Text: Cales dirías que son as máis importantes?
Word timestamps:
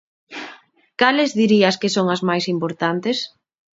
Cales 1.01 1.31
dirías 1.41 1.75
que 1.81 1.93
son 1.95 2.07
as 2.15 2.21
máis 2.29 2.45
importantes? 2.55 3.17